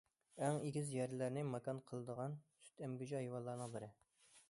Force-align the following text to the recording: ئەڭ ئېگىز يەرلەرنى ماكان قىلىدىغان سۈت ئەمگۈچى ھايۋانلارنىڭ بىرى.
ئەڭ 0.45 0.55
ئېگىز 0.67 0.93
يەرلەرنى 0.95 1.45
ماكان 1.51 1.83
قىلىدىغان 1.91 2.37
سۈت 2.65 2.85
ئەمگۈچى 2.87 3.21
ھايۋانلارنىڭ 3.23 3.77
بىرى. 3.79 3.97